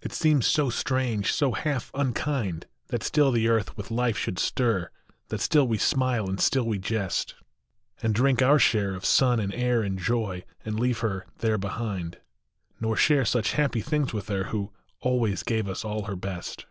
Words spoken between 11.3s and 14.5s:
there behind; Nor share such happy things with her